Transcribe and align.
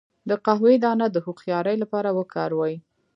د 0.29 0.31
قهوې 0.45 0.75
دانه 0.83 1.07
د 1.11 1.17
هوښیارۍ 1.25 1.75
لپاره 1.83 2.09
وکاروئ 2.17 2.75